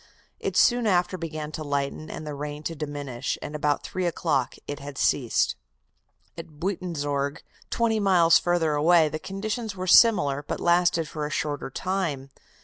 [0.39, 4.55] It soon after began to lighten, and the rain to diminish, and about three o'clock
[4.67, 5.55] it had ceased.
[6.35, 11.69] At Buitenzorg, twenty miles further away, the conditions were similar, but lasted for a shorter
[11.69, 12.31] time.